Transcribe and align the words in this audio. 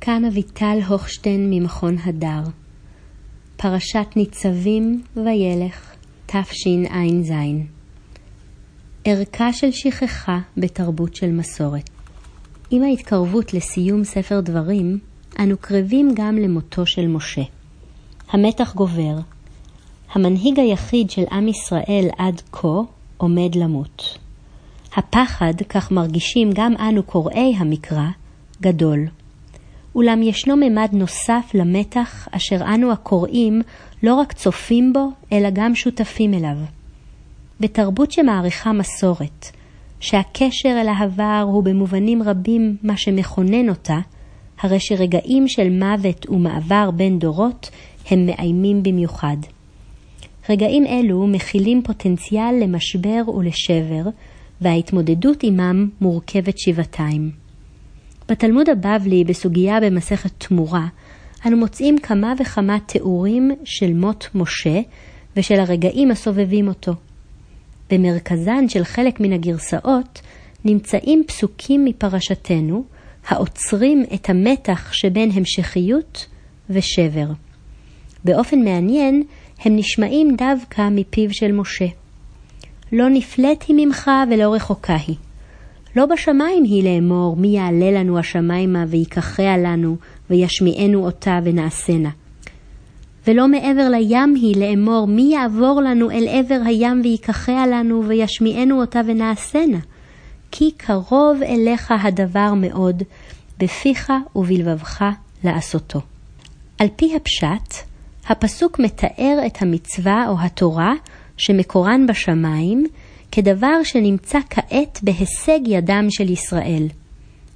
כאן 0.00 0.24
אביטל 0.24 0.78
הוכשטיין 0.88 1.50
ממכון 1.50 1.96
הדר. 2.04 2.42
פרשת 3.56 4.06
ניצבים 4.16 5.02
וילך, 5.16 5.94
תשע"ז. 6.26 7.32
ערכה 9.04 9.52
של 9.52 9.70
שכחה 9.70 10.38
בתרבות 10.56 11.14
של 11.14 11.30
מסורת. 11.32 11.90
עם 12.70 12.82
ההתקרבות 12.82 13.54
לסיום 13.54 14.04
ספר 14.04 14.40
דברים, 14.40 14.98
אנו 15.38 15.56
קרבים 15.60 16.08
גם 16.14 16.36
למותו 16.36 16.86
של 16.86 17.06
משה. 17.06 17.42
המתח 18.30 18.74
גובר. 18.74 19.16
המנהיג 20.12 20.60
היחיד 20.60 21.10
של 21.10 21.24
עם 21.32 21.48
ישראל 21.48 22.08
עד 22.18 22.42
כה 22.52 22.78
עומד 23.16 23.54
למות. 23.54 24.18
הפחד, 24.96 25.54
כך 25.68 25.92
מרגישים 25.92 26.50
גם 26.54 26.74
אנו 26.76 27.02
קוראי 27.02 27.54
המקרא, 27.58 28.06
גדול. 28.60 29.19
אולם 29.94 30.22
ישנו 30.22 30.56
ממד 30.56 30.88
נוסף 30.92 31.50
למתח 31.54 32.28
אשר 32.30 32.56
אנו 32.74 32.92
הקוראים 32.92 33.62
לא 34.02 34.14
רק 34.14 34.32
צופים 34.32 34.92
בו, 34.92 35.08
אלא 35.32 35.48
גם 35.52 35.74
שותפים 35.74 36.34
אליו. 36.34 36.56
בתרבות 37.60 38.12
שמעריכה 38.12 38.72
מסורת, 38.72 39.46
שהקשר 40.00 40.68
אל 40.80 40.88
העבר 40.88 41.44
הוא 41.52 41.64
במובנים 41.64 42.22
רבים 42.22 42.76
מה 42.82 42.96
שמכונן 42.96 43.68
אותה, 43.68 43.98
הרי 44.60 44.80
שרגעים 44.80 45.48
של 45.48 45.70
מוות 45.70 46.30
ומעבר 46.30 46.90
בין 46.90 47.18
דורות 47.18 47.70
הם 48.10 48.26
מאיימים 48.26 48.82
במיוחד. 48.82 49.36
רגעים 50.48 50.86
אלו 50.86 51.26
מכילים 51.26 51.82
פוטנציאל 51.82 52.54
למשבר 52.62 53.22
ולשבר, 53.28 54.10
וההתמודדות 54.60 55.42
עמם 55.42 55.88
מורכבת 56.00 56.58
שבעתיים. 56.58 57.39
בתלמוד 58.30 58.68
הבבלי, 58.68 59.24
בסוגיה 59.24 59.80
במסכת 59.80 60.30
תמורה, 60.38 60.86
אנו 61.46 61.56
מוצאים 61.56 61.98
כמה 61.98 62.32
וכמה 62.38 62.78
תיאורים 62.86 63.50
של 63.64 63.92
מות 63.92 64.28
משה 64.34 64.80
ושל 65.36 65.60
הרגעים 65.60 66.10
הסובבים 66.10 66.68
אותו. 66.68 66.92
במרכזן 67.90 68.68
של 68.68 68.84
חלק 68.84 69.20
מן 69.20 69.32
הגרסאות 69.32 70.20
נמצאים 70.64 71.24
פסוקים 71.26 71.84
מפרשתנו, 71.84 72.84
העוצרים 73.26 74.04
את 74.14 74.30
המתח 74.30 74.92
שבין 74.92 75.30
המשכיות 75.34 76.26
ושבר. 76.70 77.26
באופן 78.24 78.58
מעניין, 78.58 79.22
הם 79.64 79.76
נשמעים 79.76 80.36
דווקא 80.36 80.88
מפיו 80.90 81.34
של 81.34 81.52
משה. 81.52 81.86
לא 82.92 83.08
נפלט 83.08 83.64
היא 83.68 83.76
ממך 83.78 84.10
ולא 84.30 84.54
רחוקה 84.54 84.96
היא. 85.06 85.16
לא 85.96 86.06
בשמיים 86.06 86.64
היא 86.64 86.84
לאמור, 86.84 87.36
מי 87.36 87.48
יעלה 87.48 87.90
לנו 87.90 88.18
השמיימה 88.18 88.84
ויקחיה 88.88 89.58
לנו, 89.58 89.96
וישמיענו 90.30 91.06
אותה 91.06 91.38
ונעשנה. 91.44 92.10
ולא 93.26 93.48
מעבר 93.48 93.88
לים 93.88 94.34
היא 94.34 94.56
לאמור, 94.56 95.06
מי 95.06 95.22
יעבור 95.22 95.80
לנו 95.84 96.10
אל 96.10 96.28
עבר 96.28 96.60
הים 96.66 97.00
ויקחיה 97.04 97.66
לנו, 97.66 98.04
וישמיענו 98.08 98.80
אותה 98.80 99.00
ונעשנה. 99.06 99.78
כי 100.50 100.70
קרוב 100.76 101.42
אליך 101.42 101.94
הדבר 102.04 102.54
מאוד, 102.56 103.02
בפיך 103.58 104.12
ובלבבך 104.36 105.04
לעשותו. 105.44 106.00
על 106.78 106.88
פי 106.96 107.16
הפשט, 107.16 107.86
הפסוק 108.28 108.78
מתאר 108.78 109.38
את 109.46 109.62
המצווה 109.62 110.24
או 110.28 110.34
התורה 110.40 110.92
שמקורן 111.36 112.06
בשמיים, 112.06 112.86
כדבר 113.32 113.82
שנמצא 113.84 114.38
כעת 114.50 115.00
בהישג 115.02 115.60
ידם 115.66 116.06
של 116.10 116.30
ישראל, 116.30 116.88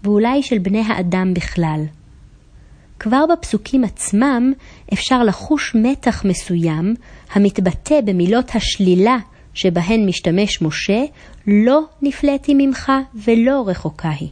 ואולי 0.03 0.42
של 0.42 0.58
בני 0.58 0.83
האדם 0.86 1.34
בכלל. 1.34 1.80
כבר 2.98 3.25
בפסוקים 3.33 3.84
עצמם 3.84 4.52
אפשר 4.92 5.22
לחוש 5.22 5.75
מתח 5.75 6.25
מסוים 6.25 6.95
המתבטא 7.33 8.00
במילות 8.05 8.50
השלילה 8.55 9.17
שבהן 9.55 10.06
משתמש 10.08 10.62
משה, 10.62 11.05
לא 11.46 11.80
נפלאתי 12.02 12.55
ממך 12.55 12.92
ולא 13.14 13.64
רחוקה 13.67 14.11
היא. 14.11 14.29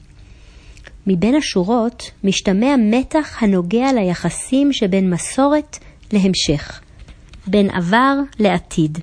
מבין 1.07 1.35
השורות 1.35 2.11
משתמע 2.25 2.75
מתח 2.79 3.43
הנוגע 3.43 3.93
ליחסים 3.93 4.73
שבין 4.73 5.11
מסורת 5.11 5.79
להמשך, 6.13 6.81
בין 7.47 7.71
עבר 7.71 8.15
לעתיד, 8.39 8.99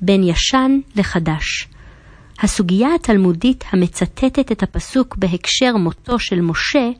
בין 0.00 0.22
ישן 0.22 0.78
לחדש. 0.96 1.69
הסוגיה 2.42 2.94
התלמודית 2.94 3.64
המצטטת 3.72 4.52
את 4.52 4.62
הפסוק 4.62 5.16
בהקשר 5.16 5.76
מותו 5.76 6.18
של 6.18 6.40
משה, 6.40 6.90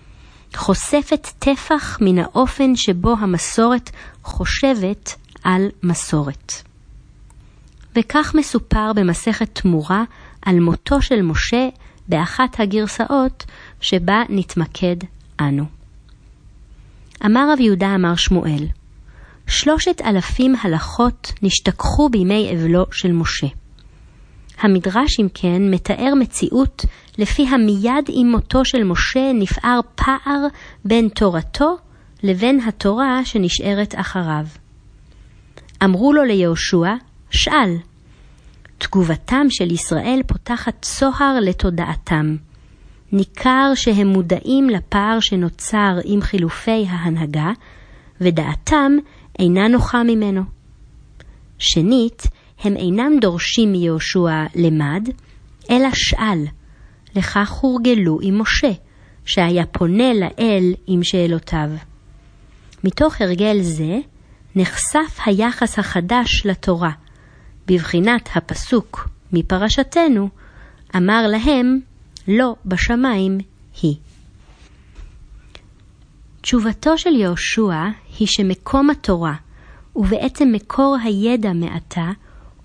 חושפת 0.54 1.28
טפח 1.38 1.98
מן 2.00 2.18
האופן 2.18 2.76
שבו 2.76 3.14
המסורת 3.18 3.90
חושבת 4.22 5.14
על 5.44 5.68
מסורת. 5.82 6.52
וכך 7.96 8.34
מסופר 8.38 8.92
במסכת 8.96 9.60
תמורה 9.60 10.04
על 10.42 10.60
מותו 10.60 11.02
של 11.02 11.22
משה 11.22 11.68
באחת 12.08 12.60
הגרסאות 12.60 13.44
שבה 13.80 14.22
נתמקד 14.28 14.96
אנו. 15.40 15.64
אמר 17.26 17.52
רב 17.52 17.60
יהודה 17.60 17.94
אמר 17.94 18.16
שמואל, 18.16 18.66
שלושת 19.46 20.00
אלפים 20.04 20.54
הלכות 20.62 21.32
נשתכחו 21.42 22.08
בימי 22.08 22.52
אבלו 22.54 22.84
של 22.92 23.12
משה. 23.12 23.59
המדרש, 24.60 25.20
אם 25.20 25.26
כן, 25.34 25.70
מתאר 25.70 26.12
מציאות 26.20 26.84
לפיה 27.18 27.56
מיד 27.56 28.08
עם 28.08 28.30
מותו 28.30 28.64
של 28.64 28.84
משה 28.84 29.32
נפער 29.34 29.80
פער 29.94 30.46
בין 30.84 31.08
תורתו 31.08 31.76
לבין 32.22 32.60
התורה 32.60 33.24
שנשארת 33.24 33.94
אחריו. 33.96 34.46
אמרו 35.84 36.12
לו 36.12 36.24
ליהושע, 36.24 36.94
שאל. 37.30 37.76
תגובתם 38.78 39.46
של 39.50 39.72
ישראל 39.72 40.20
פותחת 40.26 40.74
צוהר 40.82 41.40
לתודעתם. 41.40 42.36
ניכר 43.12 43.72
שהם 43.74 44.06
מודעים 44.06 44.70
לפער 44.70 45.20
שנוצר 45.20 45.98
עם 46.04 46.20
חילופי 46.20 46.86
ההנהגה, 46.88 47.50
ודעתם 48.20 48.92
אינה 49.38 49.68
נוחה 49.68 50.02
ממנו. 50.02 50.42
שנית, 51.58 52.22
הם 52.64 52.76
אינם 52.76 53.12
דורשים 53.20 53.72
מיהושע 53.72 54.44
למד, 54.54 55.08
אלא 55.70 55.88
שאל. 55.94 56.44
לכך 57.16 57.50
הורגלו 57.50 58.18
עם 58.22 58.40
משה, 58.40 58.72
שהיה 59.24 59.66
פונה 59.66 60.14
לאל 60.14 60.74
עם 60.86 61.02
שאלותיו. 61.02 61.68
מתוך 62.84 63.20
הרגל 63.20 63.62
זה 63.62 63.98
נחשף 64.56 65.18
היחס 65.26 65.78
החדש 65.78 66.46
לתורה, 66.46 66.90
בבחינת 67.66 68.28
הפסוק 68.34 69.08
מפרשתנו, 69.32 70.28
אמר 70.96 71.26
להם, 71.26 71.80
לא 72.28 72.54
בשמיים 72.66 73.38
היא. 73.82 73.96
תשובתו 76.40 76.98
של 76.98 77.10
יהושע 77.10 77.84
היא 78.18 78.28
שמקום 78.28 78.90
התורה, 78.90 79.34
ובעצם 79.96 80.48
מקור 80.52 80.96
הידע 81.04 81.52
מעתה, 81.52 82.10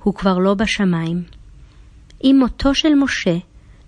הוא 0.05 0.13
כבר 0.13 0.37
לא 0.37 0.53
בשמיים. 0.53 1.23
עם 2.19 2.39
מותו 2.39 2.75
של 2.75 2.95
משה, 2.95 3.37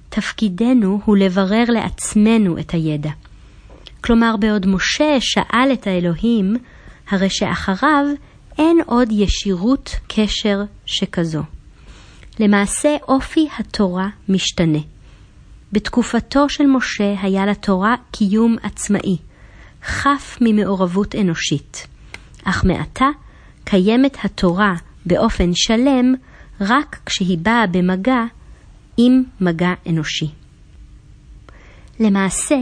תפקידנו 0.10 1.02
הוא 1.06 1.18
לברר 1.18 1.64
לעצמנו 1.68 2.60
את 2.60 2.72
הידע. 2.72 3.10
כלומר, 4.02 4.36
בעוד 4.40 4.66
משה 4.66 5.18
שאל 5.20 5.70
את 5.74 5.88
האלוהים, 5.88 6.56
הרי 7.10 7.30
שאחריו 7.30 8.06
אין 8.58 8.78
עוד 8.86 9.10
ישירות 9.12 9.96
קשר 10.08 10.60
שכזו. 10.86 11.42
למעשה, 12.40 12.96
אופי 13.08 13.48
התורה 13.60 14.08
משתנה. 14.30 14.80
בתקופתו 15.72 16.50
של 16.50 16.66
משה 16.66 17.14
היה 17.22 17.46
לתורה 17.46 17.96
קיום 18.12 18.56
עצמאי, 18.64 19.18
חף 19.84 20.38
ממעורבות 20.42 21.16
אנושית. 21.16 21.88
אך 22.44 22.66
מעתה 22.66 23.08
קיימת 23.64 24.18
התורה 24.24 24.74
באופן 25.08 25.52
שלם 25.54 26.14
רק 26.62 27.00
כשהיא 27.06 27.38
באה 27.38 27.68
במגע 27.68 28.24
עם 28.98 29.24
מגע 29.42 29.74
אנושי. 29.90 30.30
למעשה, 32.00 32.56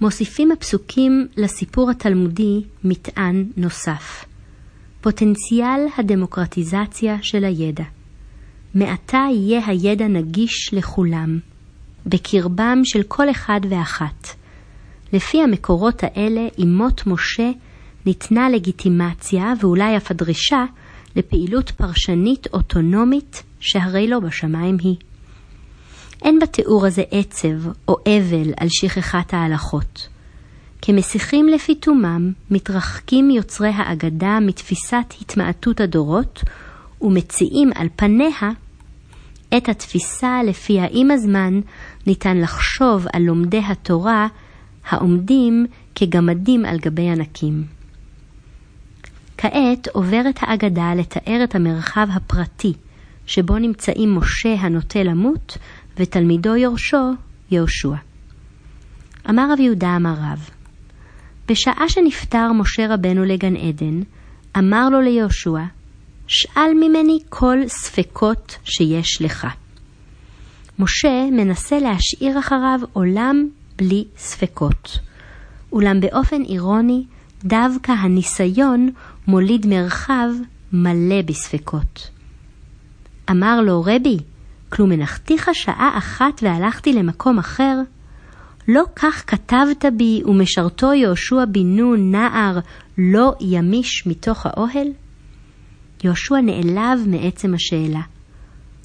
מוסיפים 0.00 0.52
הפסוקים 0.52 1.26
לסיפור 1.36 1.90
התלמודי 1.90 2.62
מטען 2.84 3.44
נוסף. 3.56 4.24
פוטנציאל 5.00 5.86
הדמוקרטיזציה 5.98 7.16
של 7.22 7.44
הידע. 7.44 7.84
מעתה 8.74 9.18
יהיה 9.30 9.66
הידע 9.66 10.08
נגיש 10.08 10.74
לכולם, 10.74 11.38
בקרבם 12.06 12.80
של 12.84 13.02
כל 13.02 13.30
אחד 13.30 13.60
ואחת. 13.68 14.28
לפי 15.12 15.42
המקורות 15.42 16.02
האלה, 16.04 16.48
עם 16.58 16.76
מות 16.76 17.06
משה 17.06 17.50
ניתנה 18.06 18.50
לגיטימציה 18.50 19.52
ואולי 19.60 19.96
אף 19.96 20.10
הדרישה 20.10 20.64
לפעילות 21.16 21.70
פרשנית 21.70 22.46
אוטונומית 22.52 23.42
שהרי 23.60 24.08
לא 24.08 24.20
בשמיים 24.20 24.76
היא. 24.80 24.96
אין 26.22 26.38
בתיאור 26.38 26.86
הזה 26.86 27.02
עצב 27.10 27.68
או 27.88 27.96
אבל 28.06 28.52
על 28.56 28.68
שכחת 28.70 29.34
ההלכות. 29.34 30.08
כמסיחים 30.82 31.48
לפיתומם, 31.48 32.32
מתרחקים 32.50 33.30
יוצרי 33.30 33.70
האגדה 33.74 34.38
מתפיסת 34.40 35.14
התמעטות 35.20 35.80
הדורות, 35.80 36.42
ומציעים 37.00 37.70
על 37.74 37.88
פניה 37.96 38.50
את 39.56 39.68
התפיסה 39.68 40.42
לפיה 40.46 40.86
עם 40.90 41.10
הזמן 41.10 41.60
ניתן 42.06 42.36
לחשוב 42.36 43.06
על 43.12 43.22
לומדי 43.22 43.60
התורה 43.68 44.26
העומדים 44.88 45.66
כגמדים 45.94 46.64
על 46.64 46.78
גבי 46.78 47.08
ענקים. 47.08 47.81
כעת 49.42 49.88
עוברת 49.92 50.38
האגדה 50.40 50.94
לתאר 50.94 51.44
את 51.44 51.54
המרחב 51.54 52.06
הפרטי, 52.12 52.72
שבו 53.26 53.58
נמצאים 53.58 54.14
משה 54.14 54.54
הנוטה 54.58 55.02
למות 55.02 55.58
ותלמידו 55.96 56.56
יורשו, 56.56 57.12
יהושע. 57.50 57.94
אמר 59.30 59.52
רב 59.52 59.60
יהודה 59.60 59.96
אמר 59.96 60.12
רב, 60.12 60.50
בשעה 61.48 61.88
שנפטר 61.88 62.52
משה 62.52 62.94
רבנו 62.94 63.24
לגן 63.24 63.56
עדן, 63.56 64.00
אמר 64.58 64.88
לו 64.88 65.00
ליהושע, 65.00 65.62
שאל 66.26 66.74
ממני 66.74 67.18
כל 67.28 67.58
ספקות 67.66 68.58
שיש 68.64 69.22
לך. 69.22 69.46
משה 70.78 71.26
מנסה 71.32 71.78
להשאיר 71.78 72.38
אחריו 72.38 72.80
עולם 72.92 73.48
בלי 73.78 74.04
ספקות. 74.16 74.98
אולם 75.72 76.00
באופן 76.00 76.42
אירוני, 76.42 77.04
דווקא 77.44 77.92
הניסיון 77.92 78.90
מוליד 79.26 79.66
מרחב 79.66 80.28
מלא 80.72 81.22
בספקות. 81.22 82.10
אמר 83.30 83.60
לו 83.60 83.82
רבי, 83.86 84.18
כלום 84.68 84.92
הנחתיך 84.92 85.50
שעה 85.52 85.90
אחת 85.98 86.42
והלכתי 86.42 86.92
למקום 86.92 87.38
אחר? 87.38 87.78
לא 88.68 88.82
כך 88.96 89.24
כתבת 89.26 89.84
בי 89.96 90.22
ומשרתו 90.24 90.92
יהושע 90.92 91.44
בן 91.44 91.76
נון 91.76 92.10
נער 92.10 92.58
לא 92.98 93.34
ימיש 93.40 94.06
מתוך 94.06 94.46
האוהל? 94.46 94.88
יהושע 96.04 96.40
נעלב 96.40 97.00
מעצם 97.06 97.54
השאלה. 97.54 98.00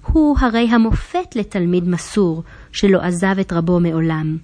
הוא 0.05 0.37
הרי 0.39 0.69
המופת 0.69 1.35
לתלמיד 1.35 1.89
מסור 1.89 2.43
שלא 2.71 2.99
עזב 3.01 3.39
את 3.39 3.53
רבו 3.53 3.79
מעולם. 3.79 4.37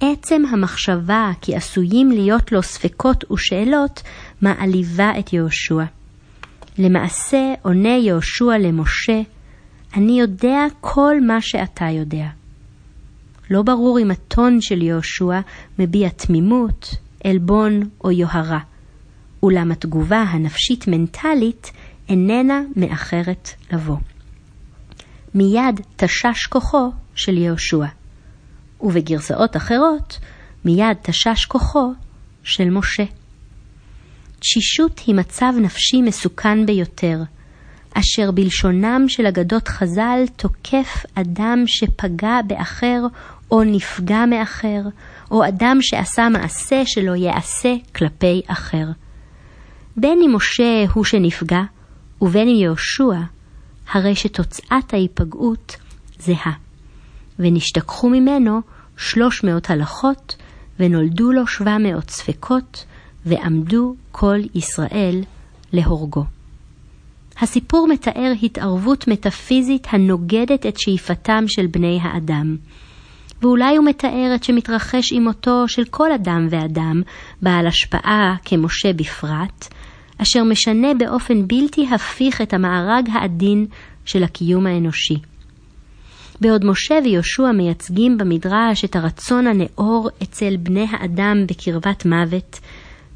עצם 0.00 0.42
המחשבה 0.50 1.30
כי 1.40 1.56
עשויים 1.56 2.10
להיות 2.10 2.52
לו 2.52 2.62
ספקות 2.62 3.30
ושאלות 3.30 4.02
מעליבה 4.42 5.12
את 5.18 5.32
יהושע. 5.32 5.84
למעשה 6.78 7.54
עונה 7.62 7.96
יהושע 7.96 8.58
למשה, 8.58 9.20
אני 9.96 10.20
יודע 10.20 10.58
כל 10.80 11.14
מה 11.26 11.40
שאתה 11.40 11.84
יודע. 11.84 12.26
לא 13.50 13.62
ברור 13.62 13.98
אם 13.98 14.10
הטון 14.10 14.60
של 14.60 14.82
יהושע 14.82 15.40
מביע 15.78 16.08
תמימות, 16.08 16.90
עלבון 17.24 17.80
או 18.04 18.10
יוהרה, 18.10 18.58
אולם 19.42 19.72
התגובה 19.72 20.22
הנפשית-מנטלית 20.22 21.70
איננה 22.08 22.60
מאחרת 22.76 23.48
לבוא. 23.72 23.96
מיד 25.34 25.80
תשש 25.96 26.46
כוחו 26.48 26.90
של 27.14 27.38
יהושע, 27.38 27.84
ובגרסאות 28.80 29.56
אחרות, 29.56 30.18
מיד 30.64 30.96
תשש 31.02 31.44
כוחו 31.48 31.92
של 32.42 32.70
משה. 32.70 33.04
תשישות 34.38 34.98
היא 35.06 35.14
מצב 35.14 35.52
נפשי 35.60 36.02
מסוכן 36.02 36.66
ביותר, 36.66 37.18
אשר 37.94 38.30
בלשונם 38.30 39.04
של 39.08 39.26
אגדות 39.26 39.68
חז"ל 39.68 40.24
תוקף 40.36 41.04
אדם 41.14 41.62
שפגע 41.66 42.40
באחר 42.46 43.00
או 43.50 43.64
נפגע 43.64 44.26
מאחר, 44.26 44.80
או 45.30 45.48
אדם 45.48 45.78
שעשה 45.80 46.28
מעשה 46.28 46.82
שלא 46.86 47.12
ייעשה 47.16 47.74
כלפי 47.96 48.42
אחר. 48.46 48.86
בין 49.96 50.18
אם 50.24 50.36
משה 50.36 50.84
הוא 50.92 51.04
שנפגע, 51.04 51.62
ובין 52.22 52.48
אם 52.48 52.54
יהושע, 52.54 53.20
הרי 53.92 54.14
שתוצאת 54.14 54.92
ההיפגעות 54.94 55.76
זהה. 56.18 56.63
ונשתכחו 57.38 58.08
ממנו 58.08 58.60
שלוש 58.96 59.44
מאות 59.44 59.70
הלכות, 59.70 60.36
ונולדו 60.80 61.32
לו 61.32 61.46
שבע 61.46 61.78
מאות 61.78 62.10
ספקות, 62.10 62.84
ועמדו 63.26 63.94
כל 64.12 64.38
ישראל 64.54 65.20
להורגו. 65.72 66.24
הסיפור 67.40 67.88
מתאר 67.88 68.32
התערבות 68.42 69.08
מטאפיזית 69.08 69.86
הנוגדת 69.90 70.66
את 70.66 70.78
שאיפתם 70.78 71.44
של 71.46 71.66
בני 71.66 71.98
האדם. 72.02 72.56
ואולי 73.42 73.76
הוא 73.76 73.86
מתאר 73.86 74.32
את 74.34 74.44
שמתרחש 74.44 75.12
עם 75.12 75.24
מותו 75.24 75.68
של 75.68 75.84
כל 75.84 76.12
אדם 76.12 76.46
ואדם, 76.50 77.02
בעל 77.42 77.66
השפעה 77.66 78.36
כמשה 78.44 78.92
בפרט, 78.92 79.68
אשר 80.18 80.44
משנה 80.44 80.88
באופן 80.98 81.48
בלתי 81.48 81.86
הפיך 81.94 82.40
את 82.40 82.54
המארג 82.54 83.08
העדין 83.12 83.66
של 84.04 84.24
הקיום 84.24 84.66
האנושי. 84.66 85.33
בעוד 86.40 86.64
משה 86.64 86.94
ויהושע 87.04 87.52
מייצגים 87.52 88.18
במדרש 88.18 88.84
את 88.84 88.96
הרצון 88.96 89.46
הנאור 89.46 90.08
אצל 90.22 90.56
בני 90.56 90.86
האדם 90.90 91.36
בקרבת 91.48 92.06
מוות, 92.06 92.60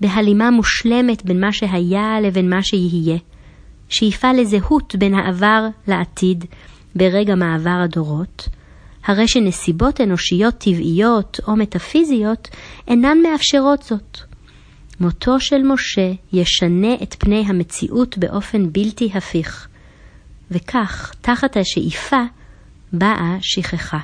בהלימה 0.01 0.51
מושלמת 0.51 1.25
בין 1.25 1.41
מה 1.41 1.53
שהיה 1.53 2.21
לבין 2.23 2.51
מה 2.51 2.63
שיהיה, 2.63 3.19
שאיפה 3.89 4.33
לזהות 4.33 4.95
בין 4.99 5.15
העבר 5.15 5.67
לעתיד 5.89 6.45
ברגע 6.95 7.35
מעבר 7.35 7.81
הדורות, 7.85 8.49
הרי 9.05 9.29
שנסיבות 9.29 10.01
אנושיות 10.01 10.55
טבעיות 10.55 11.41
או 11.49 11.57
מטאפיזיות 11.57 12.49
אינן 12.89 13.19
מאפשרות 13.23 13.83
זאת. 13.83 14.19
מותו 15.01 15.41
של 15.41 15.63
משה 15.63 16.13
ישנה 16.33 16.95
את 17.03 17.15
פני 17.19 17.45
המציאות 17.47 18.19
באופן 18.19 18.73
בלתי 18.73 19.11
הפיך, 19.15 19.69
וכך, 20.51 21.13
תחת 21.21 21.57
השאיפה, 21.57 22.17
באה 22.93 23.37
שכחה. 23.41 23.99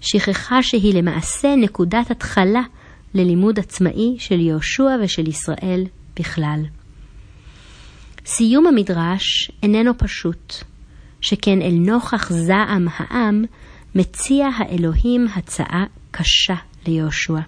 שכחה 0.00 0.62
שהיא 0.62 0.94
למעשה 0.94 1.56
נקודת 1.56 2.10
התחלה 2.10 2.62
ללימוד 3.14 3.58
עצמאי 3.58 4.16
של 4.18 4.40
יהושע 4.40 4.96
ושל 5.02 5.28
ישראל 5.28 5.84
בכלל. 6.18 6.60
סיום 8.26 8.66
המדרש 8.66 9.50
איננו 9.62 9.98
פשוט, 9.98 10.54
שכן 11.20 11.62
אל 11.62 11.74
נוכח 11.78 12.32
זעם 12.32 12.86
העם 12.96 13.44
מציע 13.94 14.48
האלוהים 14.56 15.26
הצעה 15.36 15.84
קשה 16.10 16.54
ליהושע. 16.86 17.40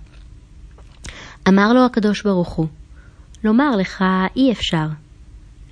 אמר 1.49 1.73
לו 1.73 1.85
הקדוש 1.87 2.23
ברוך 2.23 2.49
הוא, 2.49 2.67
לומר 3.45 3.77
לך 3.77 4.05
אי 4.37 4.53
אפשר, 4.53 4.87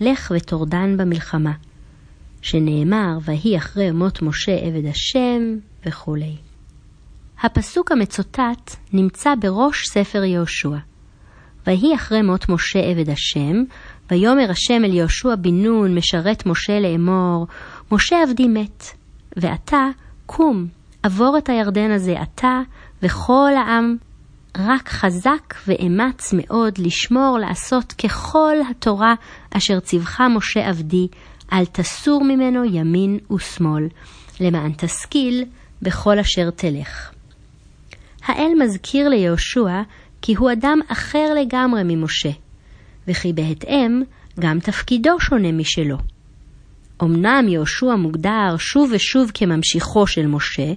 לך 0.01 0.33
וטורדן 0.37 0.97
במלחמה, 0.97 1.53
שנאמר, 2.43 3.19
ויהי 3.25 3.57
אחרי 3.57 3.91
מות 3.91 4.23
משה 4.23 4.53
עבד 4.53 4.87
השם, 4.87 5.59
וכולי. 5.87 6.37
הפסוק 7.43 7.93
המצוטט 7.93 8.77
נמצא 8.93 9.35
בראש 9.41 9.87
ספר 9.87 10.25
יהושע. 10.25 10.77
ויהי 11.67 11.95
אחרי 11.95 12.23
מות 12.23 12.49
משה 12.49 12.79
עבד 12.79 13.11
השם, 13.11 13.63
ויאמר 14.11 14.51
השם 14.51 14.85
אל 14.85 14.95
יהושע 14.95 15.35
בן 15.35 15.55
נון, 15.63 15.95
משרת 15.95 16.47
משה 16.47 16.81
לאמור, 16.81 17.47
משה 17.93 18.17
עבדי 18.23 18.49
מת, 18.49 18.85
ועתה 19.37 19.87
קום, 20.27 20.67
עבור 21.03 21.39
את 21.39 21.49
הירדן 21.49 21.91
הזה 21.91 22.15
אתה 22.23 22.61
וכל 23.03 23.51
העם, 23.57 23.97
רק 24.59 24.89
חזק 24.89 25.55
ואמץ 25.67 26.35
מאוד 26.37 26.79
לשמור 26.79 27.39
לעשות 27.41 27.93
ככל 27.93 28.57
התורה 28.71 29.15
אשר 29.51 29.81
ציווך 29.81 30.21
משה 30.21 30.69
עבדי, 30.69 31.09
אל 31.53 31.67
תסור 31.67 32.25
ממנו 32.25 32.65
ימין 32.65 33.19
ושמאל, 33.33 33.89
למען 34.41 34.73
תשכיל 34.77 35.45
בכל 35.83 36.19
אשר 36.19 36.51
תלך. 36.51 37.11
האל 38.25 38.53
מזכיר 38.59 39.09
ליהושע 39.09 39.83
כי 40.23 40.35
הוא 40.35 40.53
אדם 40.53 40.79
אחר 40.89 41.35
לגמרי 41.35 41.83
ממשה, 41.85 42.31
וכי 43.09 43.33
בהתאם 43.33 44.03
גם 44.41 44.61
תפקידו 44.61 45.21
שונה 45.21 45.53
משלו. 45.53 45.97
אמנם 47.03 47.49
יהושע 47.49 47.95
מוגדר 47.95 48.57
שוב 48.59 48.91
ושוב 48.95 49.31
כממשיכו 49.35 50.07
של 50.07 50.27
משה, 50.27 50.73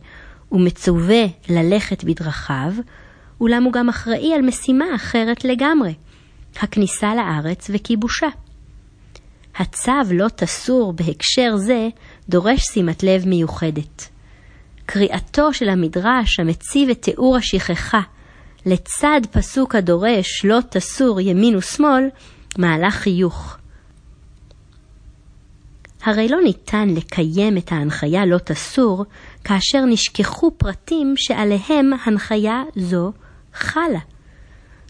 ומצווה 0.51 1.23
ללכת 1.49 2.03
בדרכיו, 2.03 2.73
אולם 3.41 3.63
הוא 3.63 3.73
גם 3.73 3.89
אחראי 3.89 4.33
על 4.33 4.41
משימה 4.41 4.85
אחרת 4.95 5.45
לגמרי, 5.45 5.93
הכניסה 6.59 7.07
לארץ 7.15 7.69
וכיבושה. 7.73 8.27
הצו 9.55 9.91
לא 10.12 10.27
תסור 10.36 10.93
בהקשר 10.93 11.57
זה 11.57 11.89
דורש 12.29 12.62
שימת 12.74 13.03
לב 13.03 13.27
מיוחדת. 13.27 14.10
קריאתו 14.86 15.53
של 15.53 15.69
המדרש 15.69 16.39
המציב 16.39 16.89
את 16.89 17.01
תיאור 17.01 17.38
השכחה 17.38 18.01
לצד 18.65 19.22
פסוק 19.31 19.75
הדורש 19.75 20.45
לא 20.45 20.60
תסור 20.69 21.22
ימין 21.22 21.55
ושמאל, 21.55 22.03
מעלה 22.57 22.91
חיוך. 22.91 23.57
הרי 26.03 26.27
לא 26.27 26.38
ניתן 26.43 26.89
לקיים 26.89 27.57
את 27.57 27.72
ההנחיה 27.72 28.25
לא 28.25 28.38
תסור, 28.38 29.05
כאשר 29.43 29.86
נשכחו 29.86 30.51
פרטים 30.57 31.13
שעליהם 31.17 31.89
הנחיה 32.05 32.63
זו 32.75 33.12
חלה. 33.53 34.00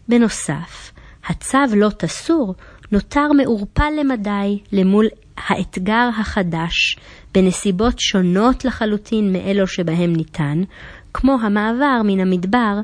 בנוסף, 0.08 0.91
הצו 1.25 1.58
לא 1.75 1.89
תסור 1.89 2.55
נותר 2.93 3.27
מעורפל 3.38 3.89
למדי 4.00 4.59
למול 4.71 5.05
האתגר 5.38 6.09
החדש 6.19 6.97
בנסיבות 7.33 8.00
שונות 8.00 8.65
לחלוטין 8.65 9.33
מאלו 9.33 9.67
שבהם 9.67 10.13
ניתן, 10.15 10.62
כמו 11.13 11.38
המעבר 11.41 12.01
מן 12.03 12.19
המדבר 12.19 12.79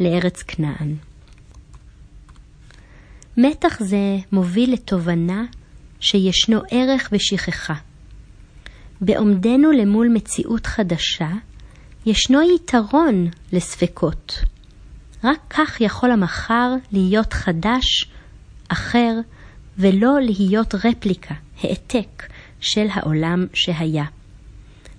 לארץ 0.00 0.42
כנען. 0.42 0.94
מתח 3.36 3.82
זה 3.82 4.16
מוביל 4.32 4.72
לתובנה 4.72 5.44
שישנו 6.00 6.60
ערך 6.70 7.08
בשכחה. 7.12 7.74
בעומדנו 9.00 9.72
למול 9.72 10.08
מציאות 10.14 10.66
חדשה, 10.66 11.30
ישנו 12.06 12.38
יתרון 12.54 13.26
לספקות. 13.52 14.32
רק 15.24 15.40
כך 15.50 15.80
יכול 15.80 16.10
המחר 16.10 16.74
להיות 16.92 17.32
חדש, 17.32 18.10
אחר, 18.68 19.12
ולא 19.78 20.20
להיות 20.20 20.74
רפליקה, 20.74 21.34
העתק, 21.62 22.22
של 22.60 22.86
העולם 22.92 23.46
שהיה. 23.54 24.04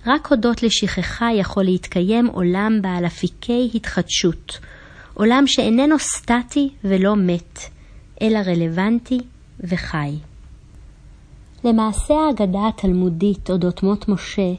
רק 0.06 0.26
הודות 0.26 0.62
לשכחה 0.62 1.28
יכול 1.34 1.64
להתקיים 1.64 2.26
עולם 2.26 2.78
בעל 2.82 3.06
אפיקי 3.06 3.70
התחדשות, 3.74 4.58
עולם 5.14 5.44
שאיננו 5.46 5.98
סטטי 5.98 6.68
ולא 6.84 7.16
מת, 7.16 7.58
אלא 8.22 8.38
רלוונטי 8.38 9.18
וחי. 9.60 10.16
למעשה 11.64 12.14
ההגדה 12.14 12.68
התלמודית 12.68 13.50
אודות 13.50 13.82
מות 13.82 14.08
משה 14.08 14.52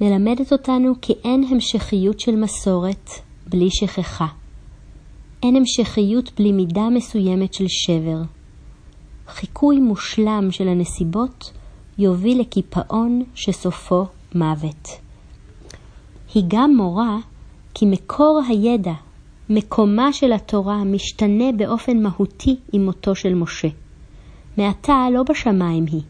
מלמדת 0.00 0.52
אותנו 0.52 0.92
כי 1.02 1.12
אין 1.24 1.44
המשכיות 1.50 2.20
של 2.20 2.36
מסורת 2.36 3.10
בלי 3.46 3.68
שכחה. 3.70 4.26
אין 5.42 5.56
המשכיות 5.56 6.32
בלי 6.38 6.52
מידה 6.52 6.88
מסוימת 6.90 7.54
של 7.54 7.64
שבר. 7.68 8.37
חיקוי 9.28 9.80
מושלם 9.80 10.48
של 10.50 10.68
הנסיבות 10.68 11.52
יוביל 11.98 12.40
לקיפאון 12.40 13.22
שסופו 13.34 14.06
מוות. 14.34 14.88
היא 16.34 16.44
גם 16.48 16.76
מורה 16.76 17.16
כי 17.74 17.86
מקור 17.86 18.42
הידע, 18.48 18.92
מקומה 19.48 20.12
של 20.12 20.32
התורה, 20.32 20.84
משתנה 20.84 21.52
באופן 21.56 22.02
מהותי 22.02 22.56
עם 22.72 22.84
מותו 22.84 23.14
של 23.14 23.34
משה. 23.34 23.68
מעתה 24.56 25.06
לא 25.12 25.22
בשמיים 25.22 25.86
היא, 25.86 26.02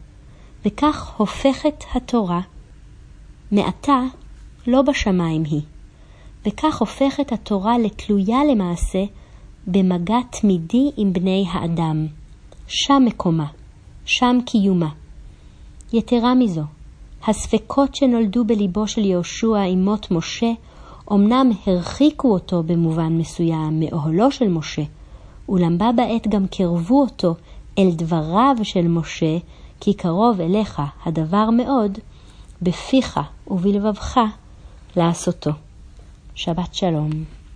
וכך 0.65 1.13
הופכת 1.17 1.83
התורה, 1.93 2.41
מעתה 3.51 3.99
לא 4.67 4.81
בשמיים 4.81 5.43
היא, 5.43 5.61
וכך 6.45 6.79
הופכת 6.79 7.31
התורה 7.31 7.77
לתלויה 7.77 8.39
למעשה 8.51 9.03
במגע 9.67 10.17
תמידי 10.31 10.91
עם 10.97 11.13
בני 11.13 11.45
האדם. 11.51 12.07
שם 12.71 13.03
מקומה, 13.05 13.45
שם 14.05 14.37
קיומה. 14.45 14.89
יתרה 15.93 16.33
מזו, 16.33 16.61
הספקות 17.27 17.95
שנולדו 17.95 18.45
בליבו 18.45 18.87
של 18.87 19.05
יהושע 19.05 19.57
עם 19.57 19.85
מות 19.85 20.11
משה, 20.11 20.51
אמנם 21.11 21.51
הרחיקו 21.65 22.33
אותו 22.33 22.63
במובן 22.63 23.17
מסוים 23.17 23.79
מאוהלו 23.79 24.31
של 24.31 24.47
משה, 24.47 24.81
אולם 25.49 25.77
בה 25.77 25.91
בעת 25.95 26.27
גם 26.27 26.47
קרבו 26.47 27.01
אותו 27.01 27.35
אל 27.77 27.89
דבריו 27.91 28.55
של 28.63 28.87
משה, 28.87 29.37
כי 29.79 29.93
קרוב 29.93 30.41
אליך 30.41 30.81
הדבר 31.05 31.49
מאוד, 31.49 31.97
בפיך 32.61 33.19
ובלבבך 33.47 34.19
לעשותו. 34.95 35.51
שבת 36.35 36.73
שלום. 36.73 37.38